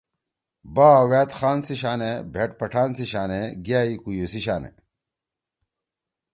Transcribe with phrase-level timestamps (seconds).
[0.75, 4.71] با ویأت خان سی شانے بھیٹ پھٹان سی شانے، گیأئی کُویُو سی شانے؟